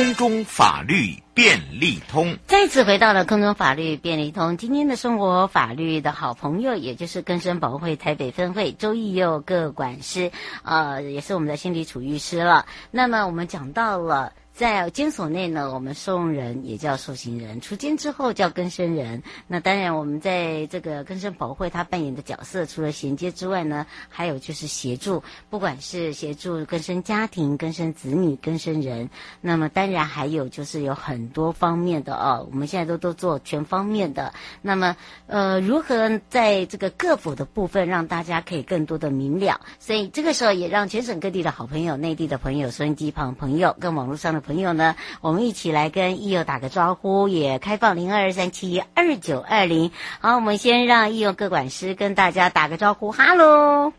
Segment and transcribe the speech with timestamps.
[0.00, 4.56] 空中法律便利通，再次回到了空中法律便利通。
[4.56, 10.32] 今天的生活法律的好朋友，也就是根生保会台北分会周义佑各管师，
[10.62, 12.64] 呃，也是我们的心理处育师了。
[12.90, 14.32] 那么我们讲到了。
[14.60, 19.22] 在监所内呢，我们受用人也叫受刑人，出监之后叫更生人。
[19.46, 29.08] 那当然，我们在这个更生保会，他扮演的角色，除了衔接之外呢，还有就是协助，不管是协助更生家庭、更生子女、更生人。
[29.40, 34.34] 那么当然还有就是有很多方面的哦，我们现在都都做全方面的。
[34.60, 34.94] 那么
[35.26, 39.58] 呃，如何在这个各府的部分让大家可以更多的明了？
[39.78, 44.49] 所以这个时候也让全省各地的好朋友、内地的朋友、收音机旁朋友跟网络上的。
[44.50, 49.92] 朋友呢，我们一起来跟益友打个招呼，也开放零二二三七二九二零。
[50.20, 53.92] 好，我们先让奕佑个管师跟大家打个招呼，哈喽，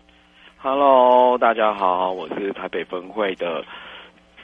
[0.57, 3.63] 哈喽，大家好，我是台北分会的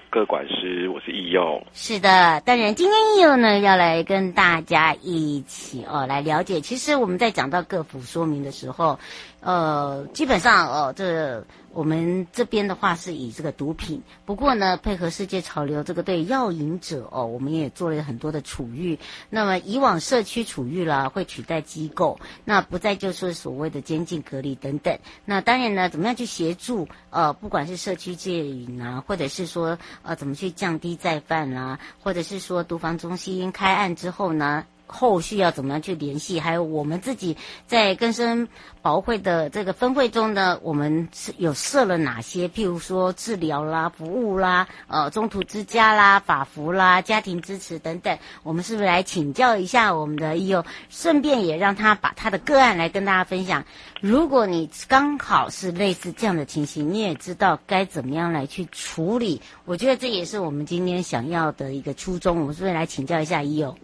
[0.09, 1.61] 各管师，我是易佑。
[1.73, 8.97] 是的，当然今天易佑呢要来跟大家一起哦来了解，其实我们在讲到各府说明的时候，
[9.41, 11.45] 呃，基本上哦这。
[11.73, 18.97] 我们这边的话是以这个毒品，不过呢，配合世界潮流，这个对药瘾者哦，我们也做了很多的处遇。
[19.29, 24.97] 那么以往社区处遇啦，会取代机构，那不再就是所谓的监禁隔离等等。
[25.23, 34.65] 那当然呢，怎么样去协助呃，不管是社区戒瘾啊，或者是说呃，怎么去降低再犯啦、啊，或者是说毒防中心开案之后呢？
[34.87, 36.39] 后续要怎么样去联系？
[36.39, 37.37] 还有我们自己
[37.67, 38.47] 在更生
[38.81, 42.47] 保会的这个分会中呢，我们是有设了哪些？
[42.47, 48.17] 譬如说治疗啦、服务啦、呃中途之家啦、法服啦、家庭支持等等。
[48.43, 50.65] 我们是不是来请教一下我们的奕佑？
[50.89, 53.65] 顺便也让他把他的个案来跟大家分享。
[54.01, 59.41] 如果你刚好是类似这样的情形，你也知道该怎么样来去处理。
[59.65, 62.39] 我觉得这也是我们今天想要的一个初衷。
[62.39, 63.75] 我们是不是来请教一下奕佑？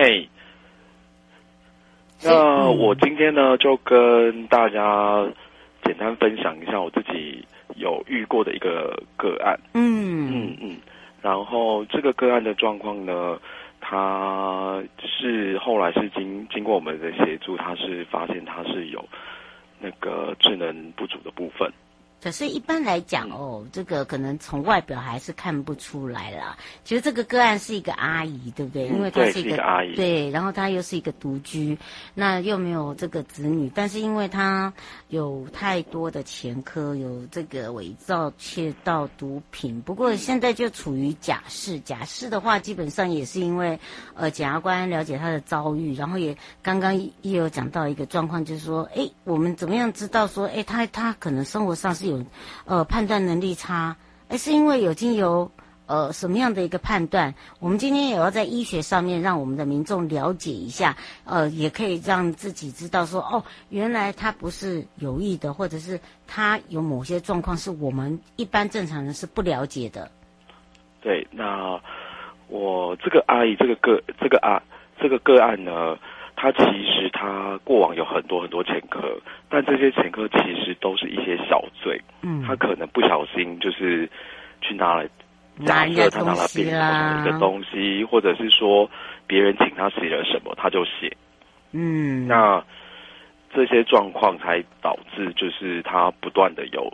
[0.00, 0.28] 嘿，hey,
[2.22, 5.26] 那我今天呢，就跟大家
[5.82, 7.44] 简单分享一下我自己
[7.74, 9.58] 有遇过的一个个案。
[9.74, 10.76] 嗯嗯嗯，
[11.20, 13.40] 然后这个个案的状况呢，
[13.80, 19.04] 他是后来是经经过我们的协助，他是发现他是有
[19.80, 21.68] 那个智能不足的部分。
[22.20, 26.58] 可是，一般来讲哦，这个可能从外表还是看不出来啦。
[26.82, 28.88] 其实这个个案是一个阿姨，对不对？
[28.88, 31.78] 因为她是一个，嗯，对，是一个阿姨，对，然后她又是一个独居，
[32.14, 34.72] 那又没有这个子女，但是因为她
[35.10, 39.80] 有太多的前科，有这个伪造窃盗毒品。
[39.82, 43.78] 不过现在就处于假释，假释的话，基本上也是因为
[44.14, 52.07] 呃，检察官了解她的遭遇，然后也刚刚也有讲到一个状况，就是说，哎，我们怎么样知道说，哎，她她可能生活上是。
[52.08, 52.24] 有，
[52.64, 53.96] 呃，判断能力差，
[54.28, 55.50] 而是因为有经由
[55.86, 57.34] 呃什么样的一个判断？
[57.60, 70.10] 我们今天也要在医学上面让我们的民众了解一下，呃，也可以让自己知道说，哦，原来他不是有意的，或者是他有某些状况是我们一般正常人是不了解的。
[71.00, 71.80] 对，那
[72.48, 74.60] 我这个阿姨，这个个这个啊
[75.00, 75.96] 这个个案呢？
[76.40, 79.18] 他其实他过往有很多很多前科，
[79.48, 82.00] 但这些前科其实都是一些小罪。
[82.22, 84.08] 嗯，他可能不小心就是
[84.60, 85.04] 去拿了，
[85.66, 88.88] 假设他拿了别人的东西，或者是说
[89.26, 91.12] 别人请他写了什么，他就写。
[91.72, 92.62] 嗯，那
[93.52, 96.88] 这些状况才导致就是他不断的有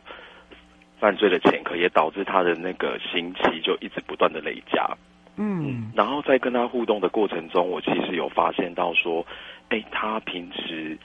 [0.99, 4.89] 犯罪的前科，也导致他的那个刑期就一直不断的累加。
[5.37, 9.27] 嗯，然后在跟他互动的过程中，我其实有发现到说，
[9.69, 10.97] 哎，他平时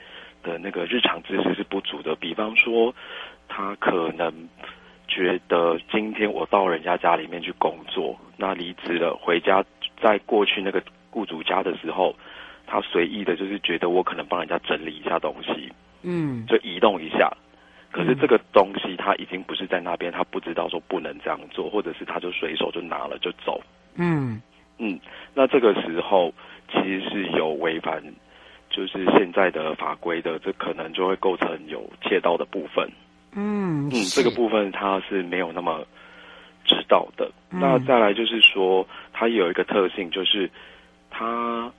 [0.42, 2.14] 的那个日常知识是不足的。
[2.14, 2.94] 比方说，
[3.48, 4.32] 他可能
[5.08, 9.64] 觉得今天我到人家家里面去工作，那离职了回家，
[10.00, 10.80] 在过去那个
[11.10, 12.14] 雇主家的时候，
[12.66, 15.72] 他随意的就是觉得我可能帮人家整理一下东西，
[16.02, 17.28] 嗯，就移动一下。
[17.90, 23.60] 可是这个东西他已经不是在那边，他不知道说不能这样做，或者是他就随手就拿了就走。
[23.94, 24.40] 嗯
[24.78, 24.98] 嗯，
[25.34, 26.32] 那这个时候
[26.70, 28.02] 其实是有违反，
[28.70, 32.90] 就是现在的法规的，这可能就会构成有窃盗的部分。
[33.32, 35.86] 嗯嗯，这个部分他是没有那么
[36.64, 37.30] 知道的。
[37.50, 40.50] 嗯、那再来就是说，他有一个特性，就是
[41.10, 41.70] 他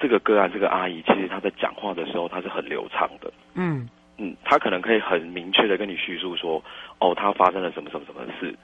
[0.00, 3.30] 这个个案这个阿姨，其实她在讲话的时候，她是很流畅的。
[3.54, 3.86] 嗯
[4.16, 6.62] 嗯，她可能可以很明确的跟你叙述说，
[6.98, 8.54] 哦，她发生了什么什么什么事，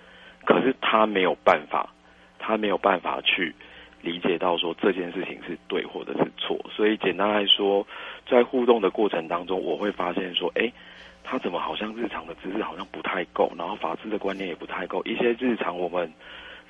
[0.44, 1.90] 可是她没有办法，
[2.38, 3.54] 他没有办法去。
[4.02, 7.84] 理解到说这件事情是对或者是错，所以简单来说，
[8.28, 10.70] 在互动的过程当中，我会发现说，哎，
[11.24, 16.12] 他怎么好像日常的知识好像不太够，然后法治的观念也不太够，一些日常我们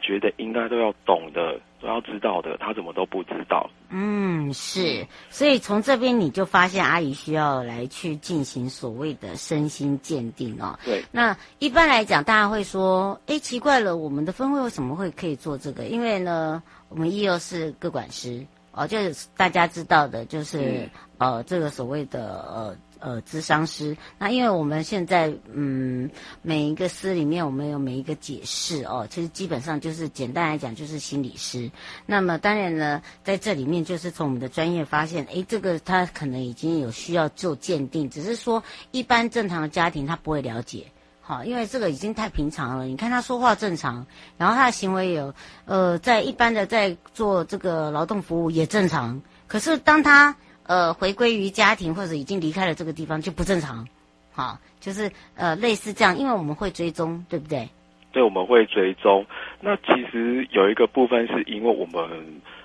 [0.06, 3.68] 觉得应该都要懂的、都要知道的，他怎么都不知道。
[3.88, 10.78] 嗯，是，所以从这边你就发现阿姨需要来去进行所谓的身心鉴定哦。
[10.84, 15.86] 对，那一般来讲，大家会说，哎，奇怪了，我们的分会为什么会可以做这个？
[15.86, 16.62] 因为呢。
[16.88, 20.88] 我们一又是个管师哦，就是大家知道的，就是、
[21.18, 22.76] 嗯、呃，这个所谓的呃
[23.06, 23.96] 呃咨商师。
[24.18, 26.10] 那因为我们现在嗯，
[26.42, 31.70] 每一个师里面，我们有每一个解释哦，其实基本上就是简单来讲就是心理师。
[32.04, 38.60] 那么当然呢，在这里面就是从我们的专业发现，诶，这个他可能已经有需要做鉴定，只是说
[38.90, 40.84] 一般正常的家庭他不会了解。
[41.20, 42.86] 好，因为这个已经太平常了。
[42.86, 44.06] 你看他说话正常，
[44.36, 49.20] 然后他的行为有，呃，在一般的在做这个劳动服务也正常。
[49.48, 50.34] 可是当他
[50.68, 53.86] 呃回归于家庭或者已经离开了这个地方就不正常。
[54.32, 57.68] 好，就是呃类似这样，因为我们会追踪，对不对？
[58.12, 59.24] 对，我们会追踪。
[59.60, 62.08] 那其实有一个部分是因为我们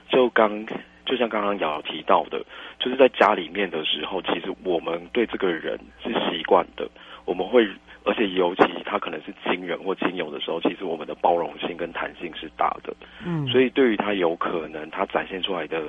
[0.09, 0.65] 就刚
[1.05, 2.43] 就像刚刚瑶瑶提到的，
[2.79, 6.89] 就是在家里面的时候，其实我们对这个人是习惯的，
[7.25, 7.67] 我们会。
[8.03, 12.91] 而且尤其他可能是亲人或亲友的时候，其实我们的包容性跟弹性是大的。
[13.23, 15.83] 嗯，所以对于他有可能他展现出来的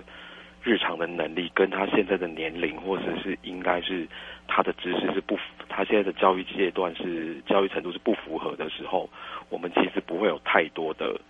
[0.62, 4.06] 日常的能力，跟他现在的年龄或者是应该是
[4.47, 9.09] 他的知识是不符，他现在的教育阶段是教育程度是不符合的时候，
[9.50, 11.20] 我们其实不会有太多的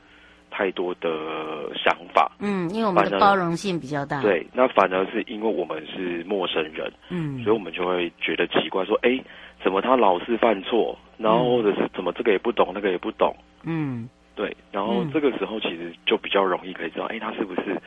[0.50, 2.30] 太多的想法。
[2.40, 4.20] 嗯，因为我们的包容性比较大。
[4.22, 9.18] 对，那反而是因为我们是陌生人，嗯，所以我们就会觉得奇怪，说，哎。
[9.64, 13.32] 怎么他老是犯错，然后或者是怎么这个也不懂，那个也不懂，
[13.62, 17.80] 嗯，对，然后这个时候其实就比较容易可以知道，哎，他是不是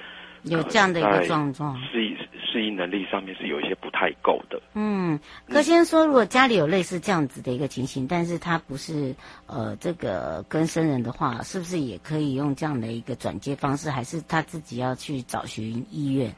[0.45, 4.62] 有这样的一个状况，适应适应能力上面是有一些不太够的。
[4.74, 5.19] 嗯，
[5.50, 9.15] 柯先说，如果家里有类似这样子的一个情形，但是他不是
[9.47, 16.33] 呃这个跟生人的话，是不是也可以用这样的一个转接方式，还是他自己要去找寻医院？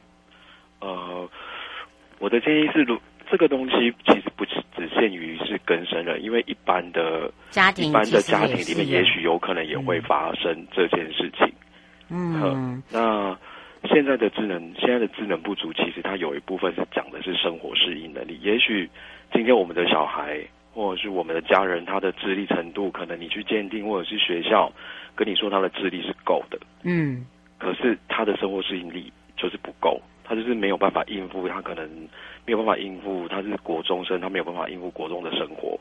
[0.80, 1.28] 呃，
[2.18, 2.98] 我的建议是，如
[3.30, 4.62] 这个东西其实不是。
[4.76, 11.52] 只限于是跟生人，因为一般的家庭，一般的家庭里面，也许有可能也会发生这件事情。
[12.08, 13.36] 嗯，那
[13.84, 18.38] 现在的智能，现在的智能不足，其实它有一部分是讲的是生活适应能力。
[18.42, 18.88] 也许
[19.32, 20.40] 今天我们的小孩
[20.72, 24.72] 或者是我们的家人，他的智力程度，可能你去鉴定或者是学校
[25.14, 27.26] 跟你说他的智力是够的，嗯，
[27.58, 30.00] 可是他的生活适应力就是不够。
[30.30, 31.88] 他就是没有办法应付，他可能
[32.44, 33.26] 没有办法应付。
[33.28, 35.74] 他是国中生，他没有办法应付国中的生活；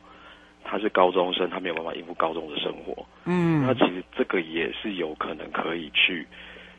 [0.63, 3.05] 他是高中生，他没有办法应付高中的生活。
[3.25, 6.25] 嗯，那其实这个也是有可能可以去，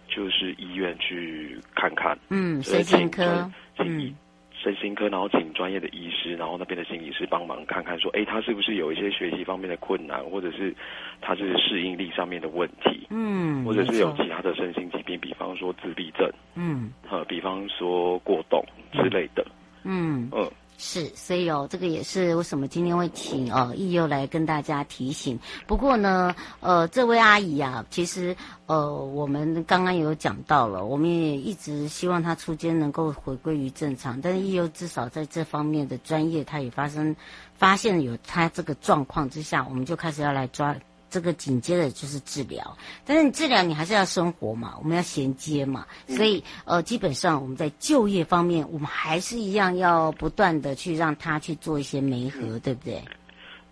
[0.08, 2.19] 就是医院去看看。
[2.31, 3.49] 嗯，身心科。
[3.78, 4.14] 嗯。
[4.60, 10.75] 身心科，然后请专业的医师，然后那边的心理师帮忙看看，说，哎，他是不是有一些学习方面的困难，或者是
[11.20, 18.61] 他是适应力上面的问题，嗯，或者是有其他的身心疾病，比方说自闭症，嗯，呃，比方说过动
[18.92, 19.47] 之类的，
[19.85, 20.50] 嗯嗯。
[20.80, 25.37] 是，所以哦，这个也是为什么今天会请哦易优来跟大家提醒。
[25.66, 34.20] 不过呢，呃，这位阿姨啊，其实呃，我们刚刚有讲到了，我们也一直希望她出监能够回归于正常。
[34.20, 37.14] 但是易优至少在这方面的专业，她也发生
[37.56, 40.76] 发现有她这个状况之下，我们就开始要来抓。
[41.10, 53.02] 这个紧接着就是治疗，但是你治疗你还是要生活嘛，我们要衔接嘛，所以呃，基本上我们在就业方面，我们还是一样要不断的去让他去做一些媒合，嗯、对不对？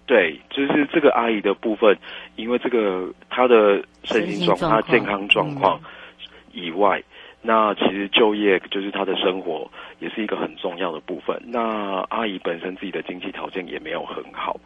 [0.07, 1.99] 对，就是这个阿姨的部分，
[2.37, 5.81] 因为这个她的身心状况、她健康状况
[6.53, 7.05] 以外，嗯、
[7.43, 11.37] 那其实就业就是她的生活也是一个很重要的部分。
[11.45, 14.61] 那阿姨本身自己的经济条件也没有很好。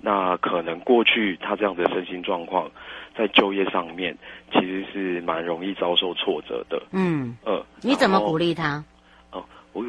[0.00, 2.70] 那可能过去他这样的身心状况，
[3.16, 4.16] 在就业上面
[4.52, 6.82] 其实是蛮容易遭受挫折的。
[6.92, 8.82] 嗯，呃，你怎么鼓励他？
[9.32, 9.84] 哦，我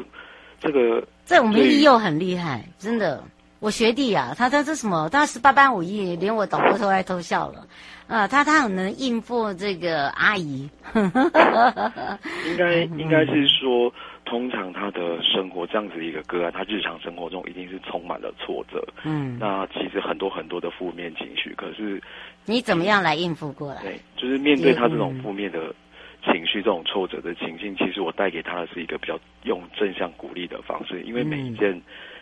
[0.58, 3.22] 这个在我们医幼很厉害，真的。
[3.60, 5.08] 我学弟啊，他他这什么？
[5.08, 7.66] 他十八般武艺，连我导播都爱偷笑了。
[8.06, 10.70] 啊，他他很能应付这个阿姨。
[10.94, 13.92] 应该应该是说，
[14.28, 18.86] 通常他的生活这样子一个个案，他日常生活中一定是充满了挫折。
[19.04, 21.98] 嗯，那其实很多很多的负面情绪，可是
[22.44, 23.80] 你怎么样来应付过来？
[23.80, 25.74] 对，就是面对他这种负面的
[26.22, 31.72] 情绪、这种挫折的情境，其实我带给他的是一个比较用正向鼓励的方式，因为每一件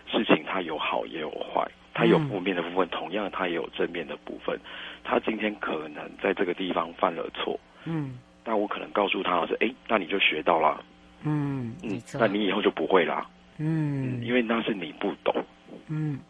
[0.09, 1.69] 事情它有好也有坏。
[1.93, 4.61] 他有负面的部分，嗯、同样他也有正面的部分。
[5.03, 10.85] 他今天可能在这个地方犯了错，嗯，但我可能告诉他的是，哎，那你就学到了，
[11.29, 13.27] 嗯嗯，那你以后就不会啦，
[13.59, 15.45] 嗯，因为那是你不懂，
[15.89, 16.21] 嗯，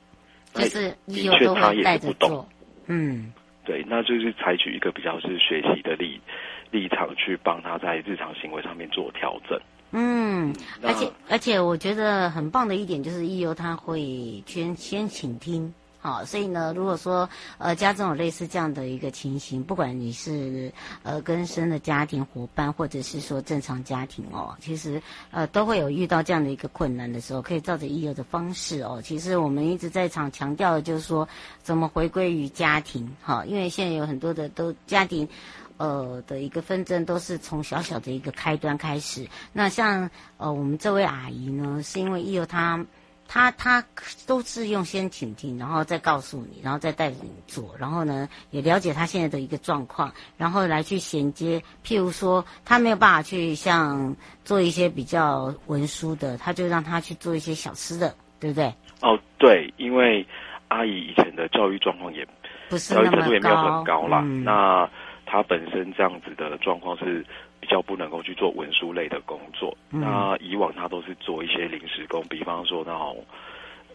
[0.54, 2.48] 就是的确他也是不懂，
[2.86, 3.30] 嗯，
[3.64, 6.18] 对，那就是采取一个比较是学习的立
[6.70, 9.60] 立场去帮他在日常行为上面做调整。
[9.92, 15.72] 嗯，而且而且我觉得很棒的一点就是一游他会先先倾听，
[16.06, 20.72] 好，所以呢，如果说呃家中有类似这样的一个情形，不管你是
[21.02, 29.02] 呃更生的家庭伙伴，或者是说正常家庭哦，其实呃都会有遇到这样的一个困难的时候，可以照着一游的方式哦。
[29.02, 31.26] 其实我们一直在场强调的就是说，
[31.60, 35.28] 怎么回归于家庭，哈，因为现在有很多的都家庭。
[35.78, 39.28] 呃的一个纷争都是从小小的一个开端开始。
[39.52, 40.08] 那像
[40.38, 42.82] 呃我们这位阿姨呢，是因为一游她
[43.28, 43.84] 她她
[44.26, 51.62] 都是用先倾听，然后再告诉你，然后再带着你做，然后呢也了解他现在的一个状况，然后来去衔接。
[51.84, 54.14] 譬如说他没有办法去像
[54.44, 58.72] 做一些比较文书的，他就让他去做一些小吃的，对不对？
[59.02, 60.26] 哦，对，因为
[60.68, 62.26] 阿姨以前的教育状况也
[62.68, 64.20] 不是那么高，教育程度也没有很高啦。
[64.24, 64.88] 嗯、那
[65.26, 67.22] 他本身这样子的状况是
[67.60, 69.76] 比较不能够去做文书类的工作。
[69.90, 73.22] 嗯、那以往他都是做一些临时工，比方说那种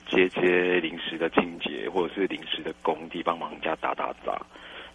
[0.08, 4.40] 接接临时的清洁，或者是临时的工地帮忙人家打打杂。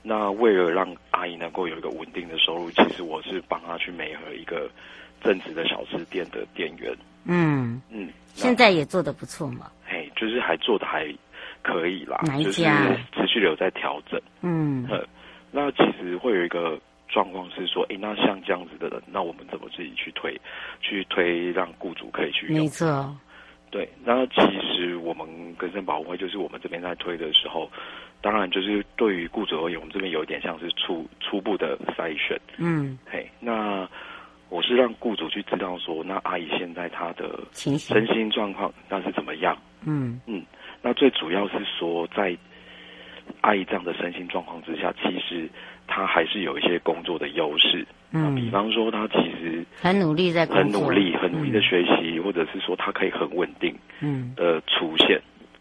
[0.02, 4.70] 那为了让阿姨能够有一个稳定的收入，其实我是帮他去美合一个
[5.22, 6.94] 正职的小吃店的店员。
[7.24, 9.70] 嗯嗯，现在也做的不错嘛。
[9.84, 11.12] 嘿，就是还做的还
[11.62, 12.84] 可以啦，哪一家？
[12.84, 14.20] 就是持续有在调整。
[14.42, 14.86] 嗯。
[15.56, 20.38] 那其实会有一个状况是说，诶，那像这样子的人，那我们怎么自己去推，
[20.82, 22.58] 去推让雇主可以去用？
[22.58, 23.16] 没错。
[23.70, 27.70] 对，那其实我们根生保护会就是我们这边在推的时候，
[28.20, 32.38] 当然就是对于雇主而言，我们这边有一点像是初初步的筛选。
[32.58, 32.98] 嗯。
[33.10, 33.88] 嘿，那
[34.50, 39.56] 我是让雇主去知道说，那阿姨现在她的身心状况那是怎么样？
[39.86, 40.44] 嗯嗯。
[40.82, 42.36] 那最主要是说在。
[43.40, 45.48] 阿姨这样的身心状况之下，其实
[45.86, 47.86] 她还是有一些工作的优势。
[48.12, 55.20] 嗯，比方说她其实很努力在工作，很努力，很努力的学习，嗯、或者是说她可以很稳定，嗯，的出现。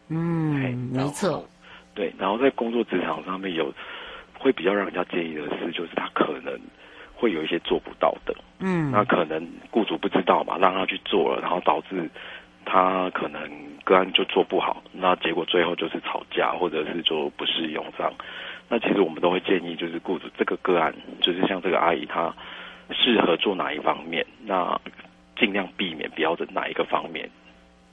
[0.10, 1.48] 嗯，没错。
[1.94, 3.74] 对，然后在工作职场上面有
[4.38, 6.60] 会比较让人家介意的事，就是她可能
[7.16, 8.36] 会有一些做不到的。
[8.60, 12.10] 嗯，那可能雇主不知道嘛，让他去做了，然后导致。
[12.66, 13.42] 他可能
[13.84, 18.12] 个案就做不好，那结果最后就是吵架，或者是说不适用这样。
[18.68, 20.92] 那其实我们都会建议，就是雇主这个个案，
[21.22, 22.34] 就是像这个阿姨她
[22.92, 24.76] 适合做哪一方面，那
[25.38, 27.30] 尽量避免不要在哪一个方面。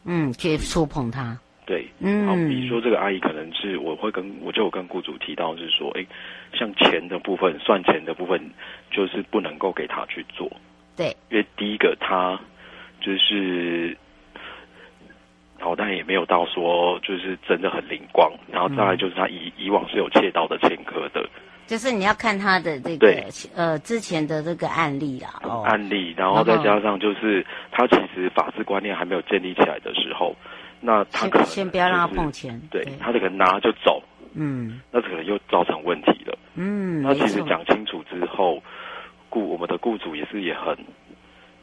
[0.07, 1.39] 嗯，去触碰她。
[1.67, 6.05] 对，嗯，好，比如说这个阿姨可能是我会跟我就有跟雇主提到，是说，哎，
[6.55, 8.41] 像钱的部分，算钱的部分，
[8.91, 10.51] 就是不能够给她去做。
[10.97, 12.41] 对，因为第一个她
[13.01, 13.95] 就是。
[15.63, 18.29] 然后，但也没有到说就是真的很灵光。
[18.51, 21.25] 然后再来就是他以以往是有窃盗的前科的，
[21.69, 30.35] 就是你要看他的这个呃之前的这个案例啦，哦，案例，然后再加上就是他其实法治观念还没有建立起来的时候，
[30.81, 34.03] 那他可能、就是、先不要让他碰钱，对，对他这个拿就走，
[34.35, 38.61] 嗯，那可能又造成问题了，嗯，那其实讲清楚之后，
[39.31, 40.77] 雇我们的雇主也是也很。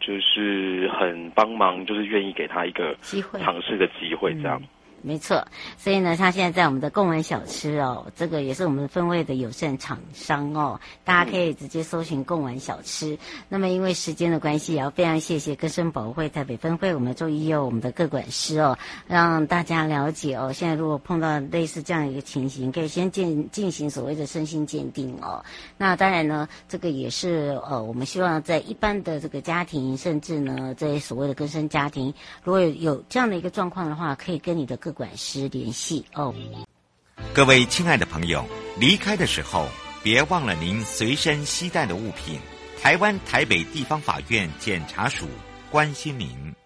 [0.09, 4.59] 就是很帮忙，就是愿意给他一个机会尝试的机会，这样。
[5.01, 13.17] 没错，所以呢，他现在在我们的贡丸小吃哦，这个也是我们的分会的友善厂商哦，大家可以直接搜寻贡丸小吃。
[13.47, 18.77] 那么因为时间的关系，也要非常谢谢更生保会台北分会我们周奕佑我们的各管师哦，
[19.07, 20.51] 让大家了解哦。
[20.53, 25.43] 现在如果碰到类似这样一个情形，可以先进进行所谓的身心鉴定哦。
[25.77, 32.13] 那当然呢，这个也是呃，我们希望在一般的这个家庭，甚至呢，在所谓的更生家庭，
[32.43, 36.33] 如果有有这样的一个状况的话，可以跟你的个管师联系哦。
[37.33, 38.45] 各位亲爱的朋友，
[38.79, 39.67] 离开的时候
[40.03, 42.39] 别忘了您随身携带的物品。
[42.81, 45.27] 台湾台北地方法院检察署
[45.69, 46.59] 关心您。